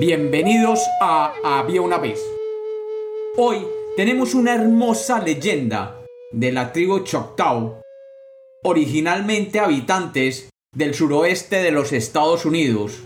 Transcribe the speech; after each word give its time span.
Bienvenidos 0.00 0.80
a 1.02 1.34
Había 1.44 1.82
una 1.82 1.98
vez. 1.98 2.18
Hoy 3.36 3.66
tenemos 3.98 4.32
una 4.32 4.54
hermosa 4.54 5.20
leyenda 5.20 6.00
de 6.32 6.52
la 6.52 6.72
tribu 6.72 7.00
Choctaw, 7.00 7.82
originalmente 8.62 9.60
habitantes 9.60 10.48
del 10.72 10.94
suroeste 10.94 11.56
de 11.56 11.70
los 11.70 11.92
Estados 11.92 12.46
Unidos, 12.46 13.02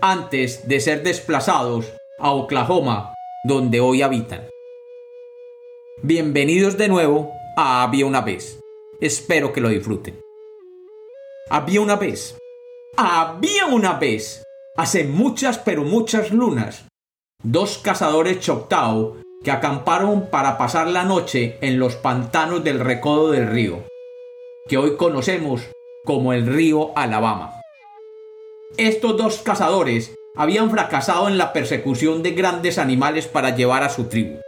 antes 0.00 0.68
de 0.68 0.78
ser 0.78 1.02
desplazados 1.02 1.92
a 2.20 2.30
Oklahoma, 2.30 3.12
donde 3.42 3.80
hoy 3.80 4.02
habitan. 4.02 4.48
Bienvenidos 6.04 6.78
de 6.78 6.86
nuevo 6.86 7.32
a 7.56 7.82
Había 7.82 8.06
una 8.06 8.20
vez. 8.20 8.60
Espero 9.00 9.52
que 9.52 9.60
lo 9.60 9.68
disfruten. 9.68 10.20
Había 11.50 11.80
una 11.80 11.96
vez. 11.96 12.38
Había 12.96 13.66
una 13.66 13.94
vez 13.94 14.45
hace 14.76 15.04
muchas 15.04 15.58
pero 15.58 15.82
muchas 15.84 16.30
lunas, 16.32 16.86
dos 17.42 17.78
cazadores 17.78 18.40
Choctaw 18.40 19.16
que 19.42 19.50
acamparon 19.50 20.28
para 20.30 20.58
pasar 20.58 20.88
la 20.88 21.04
noche 21.04 21.58
en 21.60 21.78
los 21.78 21.96
pantanos 21.96 22.64
del 22.64 22.80
recodo 22.80 23.30
del 23.30 23.48
río, 23.48 23.84
que 24.68 24.76
hoy 24.76 24.96
conocemos 24.96 25.62
como 26.04 26.32
el 26.32 26.46
río 26.46 26.96
Alabama. 26.96 27.52
Estos 28.76 29.16
dos 29.16 29.38
cazadores 29.38 30.14
habían 30.36 30.70
fracasado 30.70 31.28
en 31.28 31.38
la 31.38 31.52
persecución 31.52 32.22
de 32.22 32.32
grandes 32.32 32.78
animales 32.78 33.26
para 33.26 33.54
llevar 33.54 33.82
a 33.82 33.88
su 33.88 34.04
tribu, 34.04 34.40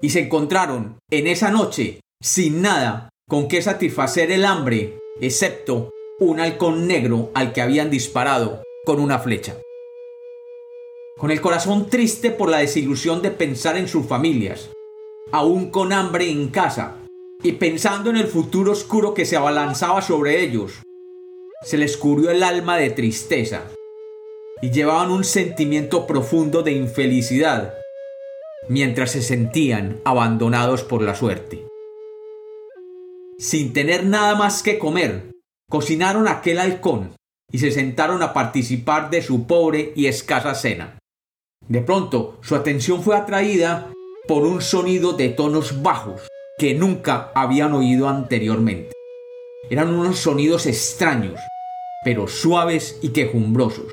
y 0.00 0.10
se 0.10 0.20
encontraron 0.20 0.98
en 1.10 1.26
esa 1.26 1.50
noche 1.50 2.00
sin 2.20 2.62
nada 2.62 3.10
con 3.28 3.48
que 3.48 3.62
satisfacer 3.62 4.32
el 4.32 4.44
hambre, 4.44 4.98
excepto 5.20 5.90
un 6.18 6.40
halcón 6.40 6.86
negro 6.86 7.30
al 7.34 7.52
que 7.52 7.62
habían 7.62 7.90
disparado 7.90 8.62
con 8.84 8.98
una 9.00 9.18
flecha. 9.18 9.58
Con 11.16 11.30
el 11.30 11.40
corazón 11.40 11.88
triste 11.88 12.30
por 12.30 12.48
la 12.48 12.58
desilusión 12.58 13.22
de 13.22 13.30
pensar 13.30 13.76
en 13.76 13.86
sus 13.86 14.06
familias, 14.06 14.70
aún 15.30 15.70
con 15.70 15.92
hambre 15.92 16.28
en 16.28 16.48
casa, 16.48 16.96
y 17.44 17.52
pensando 17.52 18.10
en 18.10 18.16
el 18.16 18.26
futuro 18.26 18.72
oscuro 18.72 19.14
que 19.14 19.24
se 19.24 19.36
abalanzaba 19.36 20.02
sobre 20.02 20.42
ellos, 20.42 20.82
se 21.62 21.78
les 21.78 21.96
cubrió 21.96 22.30
el 22.30 22.42
alma 22.42 22.76
de 22.76 22.90
tristeza 22.90 23.70
y 24.60 24.70
llevaban 24.70 25.10
un 25.10 25.24
sentimiento 25.24 26.06
profundo 26.06 26.62
de 26.62 26.72
infelicidad 26.72 27.74
mientras 28.68 29.12
se 29.12 29.22
sentían 29.22 30.00
abandonados 30.04 30.82
por 30.82 31.02
la 31.02 31.14
suerte. 31.14 31.66
Sin 33.38 33.72
tener 33.72 34.04
nada 34.04 34.34
más 34.36 34.62
que 34.62 34.78
comer, 34.78 35.30
cocinaron 35.68 36.28
aquel 36.28 36.58
halcón 36.58 37.12
y 37.52 37.58
se 37.58 37.70
sentaron 37.70 38.22
a 38.22 38.32
participar 38.32 39.10
de 39.10 39.22
su 39.22 39.46
pobre 39.46 39.92
y 39.94 40.06
escasa 40.06 40.54
cena. 40.54 40.98
De 41.68 41.82
pronto, 41.82 42.38
su 42.42 42.56
atención 42.56 43.02
fue 43.02 43.16
atraída 43.16 43.92
por 44.26 44.44
un 44.44 44.62
sonido 44.62 45.12
de 45.12 45.28
tonos 45.28 45.82
bajos 45.82 46.22
que 46.58 46.74
nunca 46.74 47.30
habían 47.34 47.74
oído 47.74 48.08
anteriormente. 48.08 48.92
Eran 49.70 49.94
unos 49.94 50.18
sonidos 50.18 50.66
extraños, 50.66 51.38
pero 52.04 52.26
suaves 52.26 52.98
y 53.02 53.10
quejumbrosos, 53.10 53.92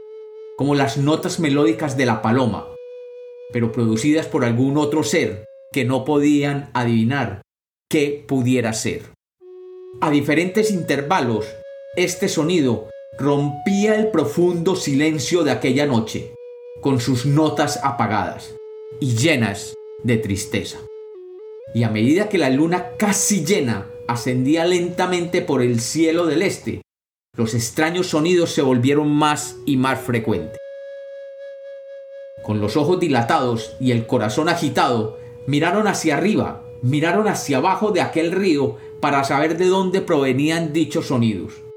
como 0.58 0.76
las 0.76 0.98
notas 0.98 1.40
melódicas 1.40 1.98
de 1.98 2.06
la 2.06 2.22
paloma, 2.22 2.68
pero 3.52 3.72
producidas 3.72 4.26
por 4.26 4.46
algún 4.46 4.78
otro 4.78 5.04
ser 5.04 5.46
que 5.72 5.86
no 5.86 6.06
podían 6.06 6.70
adivinar 6.74 7.42
qué 7.90 8.24
pudiera 8.28 8.74
ser. 8.74 9.04
A 10.02 10.10
diferentes 10.10 10.72
intervalos, 10.72 11.46
este 11.96 12.30
sonido 12.30 12.90
rompía 13.20 13.96
el 13.96 14.12
profundo 14.12 14.78
silencio 14.78 15.44
de 15.44 15.52
aquella 15.52 15.86
noche, 15.86 16.34
con 16.80 17.02
sus 17.02 17.26
notas 17.26 17.78
apagadas 17.84 18.56
y 19.02 19.14
llenas 19.14 19.74
de 20.04 20.16
tristeza. 20.16 20.80
Y 21.74 21.84
a 21.84 21.90
medida 21.90 22.30
que 22.30 22.38
la 22.38 22.50
luna 22.50 22.92
casi 22.98 23.44
llena 23.44 23.88
ascendía 24.08 24.64
lentamente 24.64 25.42
por 25.42 25.62
el 25.62 25.82
cielo 25.82 26.28
del 26.28 26.42
este, 26.42 26.82
los 27.36 27.54
extraños 27.54 28.08
sonidos 28.08 28.52
se 28.52 28.62
volvieron 28.62 29.14
más 29.14 29.58
y 29.66 29.76
más 29.76 30.00
frecuentes. 30.00 30.58
Con 32.42 32.62
los 32.62 32.78
ojos 32.78 33.02
dilatados 33.02 33.76
y 33.82 33.92
el 33.92 34.08
corazón 34.08 34.48
agitado, 34.48 35.20
miraron 35.46 35.88
hacia 35.88 36.16
arriba, 36.16 36.64
miraron 36.82 37.28
hacia 37.28 37.58
abajo 37.58 37.92
de 37.92 38.00
aquel 38.00 38.32
río 38.32 38.78
para 39.02 39.26
saber 39.26 39.58
de 39.58 39.66
dónde 39.66 40.00
provenían 40.00 40.72
dichos 40.72 41.08
sonidos 41.08 41.69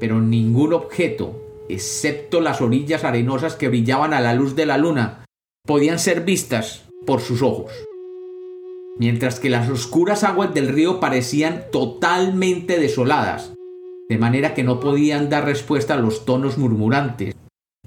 pero 0.00 0.20
ningún 0.20 0.72
objeto, 0.72 1.40
excepto 1.68 2.40
las 2.40 2.60
orillas 2.60 3.04
arenosas 3.04 3.56
que 3.56 3.68
brillaban 3.68 4.12
a 4.12 4.20
la 4.20 4.34
luz 4.34 4.54
de 4.54 4.66
la 4.66 4.78
luna, 4.78 5.24
podían 5.66 5.98
ser 5.98 6.22
vistas 6.22 6.84
por 7.06 7.20
sus 7.20 7.42
ojos. 7.42 7.72
Mientras 8.98 9.40
que 9.40 9.50
las 9.50 9.68
oscuras 9.68 10.24
aguas 10.24 10.54
del 10.54 10.68
río 10.68 11.00
parecían 11.00 11.64
totalmente 11.72 12.78
desoladas, 12.78 13.52
de 14.08 14.18
manera 14.18 14.54
que 14.54 14.62
no 14.62 14.80
podían 14.80 15.30
dar 15.30 15.46
respuesta 15.46 15.94
a 15.94 15.98
los 15.98 16.24
tonos 16.24 16.58
murmurantes 16.58 17.34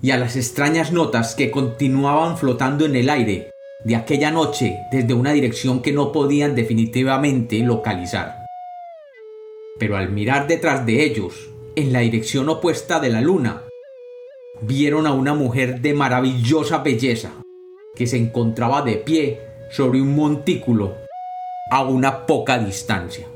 y 0.01 0.11
a 0.11 0.17
las 0.17 0.35
extrañas 0.35 0.91
notas 0.91 1.35
que 1.35 1.51
continuaban 1.51 2.37
flotando 2.37 2.85
en 2.85 2.95
el 2.95 3.09
aire 3.09 3.51
de 3.85 3.95
aquella 3.95 4.31
noche 4.31 4.75
desde 4.91 5.13
una 5.13 5.31
dirección 5.31 5.81
que 5.81 5.93
no 5.93 6.11
podían 6.11 6.55
definitivamente 6.55 7.59
localizar. 7.59 8.45
Pero 9.79 9.95
al 9.95 10.09
mirar 10.09 10.47
detrás 10.47 10.85
de 10.85 11.03
ellos, 11.03 11.51
en 11.77 11.93
la 11.93 11.99
dirección 11.99 12.49
opuesta 12.49 12.99
de 12.99 13.09
la 13.09 13.21
luna, 13.21 13.61
vieron 14.61 15.05
a 15.05 15.13
una 15.13 15.35
mujer 15.35 15.79
de 15.79 15.93
maravillosa 15.93 16.79
belleza 16.79 17.33
que 17.95 18.07
se 18.07 18.17
encontraba 18.17 18.81
de 18.81 18.95
pie 18.95 19.39
sobre 19.69 20.01
un 20.01 20.15
montículo 20.15 20.95
a 21.69 21.83
una 21.83 22.25
poca 22.25 22.57
distancia. 22.57 23.27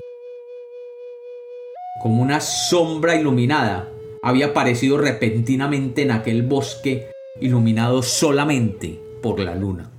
Como 2.02 2.24
una 2.24 2.42
sombra 2.42 3.16
iluminada, 3.16 3.92
había 4.24 4.48
aparecido 4.48 4.98
repentinamente 4.98 6.02
en 6.02 6.10
aquel 6.10 6.42
bosque 6.42 7.12
iluminado 7.40 8.02
solamente 8.02 9.00
por 9.22 9.40
la 9.40 9.54
luna. 9.54 9.92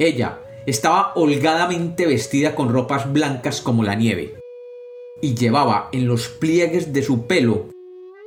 Ella 0.00 0.40
estaba 0.66 1.12
holgadamente 1.14 2.06
vestida 2.06 2.56
con 2.56 2.70
ropas 2.70 3.12
blancas 3.12 3.60
como 3.60 3.84
la 3.84 3.94
nieve, 3.94 4.34
y 5.24 5.34
llevaba 5.34 5.88
en 5.92 6.06
los 6.06 6.28
pliegues 6.28 6.92
de 6.92 7.02
su 7.02 7.26
pelo 7.26 7.70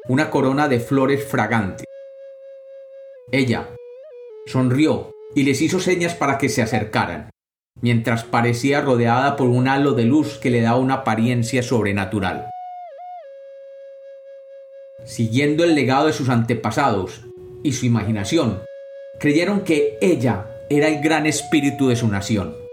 una 0.09 0.31
corona 0.31 0.67
de 0.67 0.79
flores 0.79 1.23
fragantes. 1.23 1.85
Ella 3.31 3.69
sonrió 4.47 5.11
y 5.35 5.43
les 5.43 5.61
hizo 5.61 5.79
señas 5.79 6.15
para 6.15 6.39
que 6.39 6.49
se 6.49 6.63
acercaran, 6.63 7.29
mientras 7.81 8.23
parecía 8.23 8.81
rodeada 8.81 9.35
por 9.35 9.47
un 9.47 9.67
halo 9.67 9.91
de 9.91 10.05
luz 10.05 10.39
que 10.39 10.49
le 10.49 10.61
daba 10.61 10.79
una 10.79 10.95
apariencia 10.95 11.61
sobrenatural. 11.61 12.49
Siguiendo 15.05 15.63
el 15.63 15.75
legado 15.75 16.07
de 16.07 16.13
sus 16.13 16.29
antepasados 16.29 17.21
y 17.61 17.73
su 17.73 17.85
imaginación, 17.85 18.63
creyeron 19.19 19.61
que 19.61 19.99
ella 20.01 20.47
era 20.71 20.87
el 20.87 21.03
gran 21.03 21.27
espíritu 21.27 21.89
de 21.89 21.95
su 21.95 22.07
nación 22.07 22.66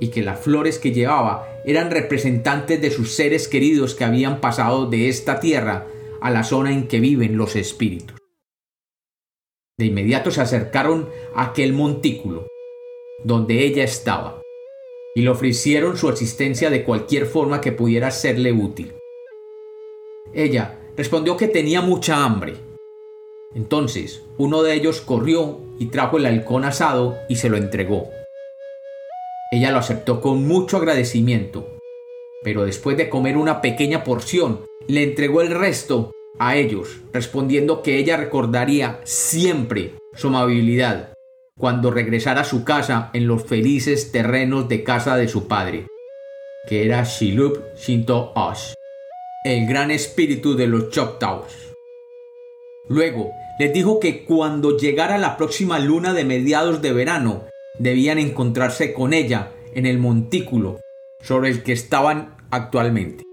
y 0.00 0.08
que 0.08 0.22
las 0.22 0.40
flores 0.40 0.78
que 0.78 0.92
llevaba 0.92 1.46
eran 1.64 1.90
representantes 1.90 2.80
de 2.80 2.90
sus 2.90 3.12
seres 3.12 3.46
queridos 3.46 3.94
que 3.94 4.04
habían 4.04 4.40
pasado 4.40 4.86
de 4.86 5.08
esta 5.08 5.38
tierra 5.38 5.86
a 6.20 6.30
la 6.30 6.42
zona 6.42 6.72
en 6.72 6.88
que 6.88 7.00
viven 7.00 7.36
los 7.36 7.54
espíritus. 7.54 8.16
De 9.78 9.86
inmediato 9.86 10.30
se 10.30 10.40
acercaron 10.40 11.08
a 11.34 11.44
aquel 11.44 11.72
montículo, 11.72 12.46
donde 13.24 13.64
ella 13.64 13.84
estaba, 13.84 14.40
y 15.14 15.22
le 15.22 15.30
ofrecieron 15.30 15.96
su 15.96 16.08
asistencia 16.08 16.70
de 16.70 16.84
cualquier 16.84 17.26
forma 17.26 17.60
que 17.60 17.72
pudiera 17.72 18.10
serle 18.10 18.52
útil. 18.52 18.94
Ella 20.32 20.78
respondió 20.96 21.36
que 21.36 21.48
tenía 21.48 21.80
mucha 21.80 22.24
hambre. 22.24 22.54
Entonces 23.54 24.22
uno 24.38 24.62
de 24.62 24.74
ellos 24.74 25.00
corrió 25.00 25.60
y 25.78 25.86
trajo 25.86 26.18
el 26.18 26.26
halcón 26.26 26.64
asado 26.64 27.16
y 27.28 27.36
se 27.36 27.48
lo 27.48 27.56
entregó. 27.56 28.10
Ella 29.52 29.72
lo 29.72 29.78
aceptó 29.78 30.20
con 30.20 30.46
mucho 30.46 30.76
agradecimiento, 30.76 31.76
pero 32.44 32.64
después 32.64 32.96
de 32.96 33.08
comer 33.08 33.36
una 33.36 33.60
pequeña 33.60 34.04
porción, 34.04 34.60
le 34.86 35.02
entregó 35.02 35.40
el 35.40 35.50
resto 35.50 36.12
a 36.38 36.54
ellos, 36.54 37.00
respondiendo 37.12 37.82
que 37.82 37.98
ella 37.98 38.16
recordaría 38.16 39.00
siempre 39.02 39.94
su 40.14 40.28
amabilidad 40.28 41.14
cuando 41.58 41.90
regresara 41.90 42.42
a 42.42 42.44
su 42.44 42.64
casa 42.64 43.10
en 43.12 43.26
los 43.26 43.42
felices 43.44 44.12
terrenos 44.12 44.68
de 44.68 44.84
casa 44.84 45.16
de 45.16 45.26
su 45.26 45.48
padre, 45.48 45.86
que 46.68 46.84
era 46.84 47.02
Shilup 47.02 47.76
Shinto 47.76 48.32
Osh, 48.36 48.74
el 49.44 49.66
gran 49.66 49.90
espíritu 49.90 50.54
de 50.54 50.68
los 50.68 50.90
Choctaws. 50.90 51.74
Luego 52.88 53.32
les 53.58 53.72
dijo 53.72 54.00
que 54.00 54.24
cuando 54.24 54.78
llegara 54.78 55.18
la 55.18 55.36
próxima 55.36 55.80
luna 55.80 56.14
de 56.14 56.24
mediados 56.24 56.80
de 56.80 56.92
verano, 56.92 57.49
debían 57.78 58.18
encontrarse 58.18 58.92
con 58.92 59.12
ella 59.12 59.52
en 59.74 59.86
el 59.86 59.98
montículo 59.98 60.80
sobre 61.22 61.50
el 61.50 61.62
que 61.62 61.72
estaban 61.72 62.36
actualmente. 62.50 63.24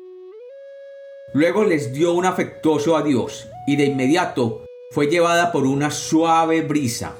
Luego 1.33 1.65
les 1.65 1.93
dio 1.93 2.13
un 2.13 2.25
afectuoso 2.25 2.95
adiós 2.95 3.47
y 3.67 3.75
de 3.75 3.85
inmediato 3.85 4.65
fue 4.91 5.07
llevada 5.07 5.51
por 5.51 5.65
una 5.65 5.91
suave 5.91 6.61
brisa 6.61 7.15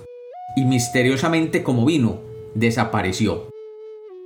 y 0.56 0.66
misteriosamente 0.66 1.62
como 1.62 1.86
vino, 1.86 2.22
desapareció. 2.56 3.50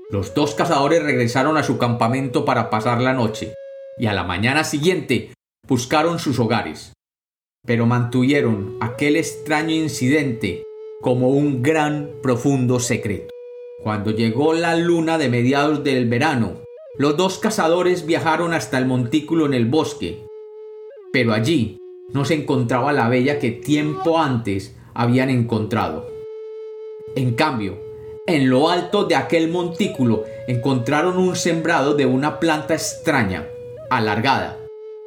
Los 0.10 0.34
dos 0.34 0.56
cazadores 0.56 1.04
regresaron 1.04 1.58
a 1.58 1.64
su 1.64 1.78
campamento 1.78 2.46
para 2.46 2.70
pasar 2.70 3.02
la 3.02 3.14
noche, 3.14 3.54
y 3.98 4.06
a 4.06 4.14
la 4.14 4.24
mañana 4.24 4.64
siguiente 4.64 5.34
buscaron 5.68 6.20
sus 6.20 6.40
hogares, 6.40 6.94
pero 7.66 7.86
mantuvieron 7.86 8.78
aquel 8.80 9.16
extraño 9.16 9.76
incidente 9.76 10.64
como 11.02 11.30
un 11.30 11.62
gran, 11.64 12.12
profundo 12.22 12.80
secreto. 12.80 13.34
Cuando 13.84 14.12
llegó 14.12 14.54
la 14.54 14.76
luna 14.76 15.18
de 15.18 15.30
mediados 15.30 15.84
del 15.84 16.08
verano, 16.08 16.62
los 16.98 17.18
dos 17.18 17.40
cazadores 17.40 18.06
viajaron 18.06 18.54
hasta 18.54 18.78
el 18.78 18.86
montículo 18.86 19.48
en 19.48 19.56
el 19.56 19.66
bosque, 19.66 20.24
pero 21.12 21.34
allí 21.34 21.80
no 22.14 22.24
se 22.24 22.36
encontraba 22.36 22.94
la 22.94 23.10
bella 23.10 23.40
que 23.40 23.52
tiempo 23.52 24.20
antes 24.20 24.76
habían 24.94 25.32
encontrado. 25.32 26.08
En 27.16 27.34
cambio, 27.34 27.80
en 28.28 28.50
lo 28.50 28.70
alto 28.70 29.06
de 29.06 29.16
aquel 29.16 29.50
montículo 29.50 30.26
encontraron 30.48 31.18
un 31.18 31.36
sembrado 31.36 31.96
de 31.96 32.06
una 32.06 32.40
planta 32.40 32.76
extraña, 32.76 33.48
alargada, 33.90 34.60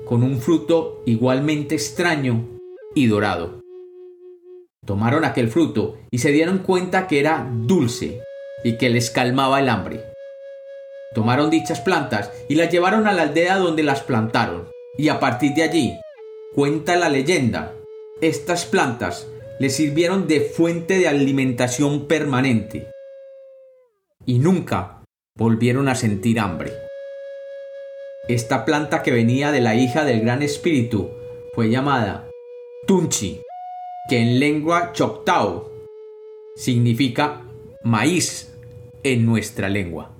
con 0.05 0.25
un 0.25 0.41
fruto 0.41 1.03
igualmente 1.07 1.77
extraño 1.77 2.49
y 2.95 3.07
dorado. 3.07 3.64
Tomaron 4.85 5.25
aquel 5.25 5.49
fruto 5.49 5.97
y 6.11 6.19
se 6.19 6.31
dieron 6.31 6.59
cuenta 6.59 7.07
que 7.07 7.21
era 7.21 7.49
dulce 7.51 8.21
y 8.63 8.77
que 8.77 8.91
les 8.91 9.11
calmaba 9.11 9.61
el 9.61 9.69
hambre. 9.69 10.05
Tomaron 11.15 11.51
dichas 11.51 11.81
plantas 11.81 12.31
y 12.49 12.57
las 12.57 12.71
llevaron 12.71 13.07
a 13.07 13.13
la 13.13 13.23
aldea 13.23 13.57
donde 13.57 13.83
las 13.83 14.03
plantaron, 14.03 14.69
y 14.99 15.09
a 15.09 15.21
partir 15.21 15.55
de 15.55 15.63
allí, 15.63 15.95
cuenta 16.55 16.97
la 16.97 17.09
leyenda, 17.09 17.73
estas 18.21 18.65
plantas 18.65 19.29
les 19.61 19.77
sirvieron 19.77 20.27
de 20.27 20.41
fuente 20.41 20.99
de 20.99 21.09
alimentación 21.09 22.07
permanente 22.07 22.89
y 24.27 24.39
nunca 24.39 25.03
volvieron 25.37 25.89
a 25.89 25.95
sentir 25.95 26.41
hambre. 26.41 26.73
Esta 28.29 28.65
planta 28.65 29.03
que 29.03 29.13
venía 29.13 29.53
de 29.53 29.61
la 29.61 29.75
hija 29.75 30.05
del 30.05 30.21
gran 30.21 30.43
espíritu 30.43 31.11
fue 31.55 31.69
llamada 31.71 32.29
Tunchi, 32.87 33.43
que 34.09 34.19
en 34.19 34.39
lengua 34.39 34.93
choctaw 34.93 35.71
significa 36.57 37.41
maíz 37.83 38.55
en 39.03 39.25
nuestra 39.25 39.69
lengua. 39.69 40.11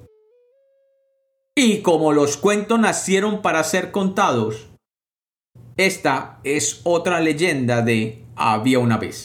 Y 1.57 1.83
como 1.83 2.13
los 2.13 2.37
cuentos 2.37 2.81
nacieron 2.81 3.43
para 3.43 3.63
ser 3.63 3.91
contados, 3.93 4.69
esta 5.77 6.41
es 6.45 6.81
otra 6.85 7.21
leyenda 7.21 7.83
de 7.83 8.25
había 8.37 8.79
una 8.79 8.97
vez. 8.97 9.23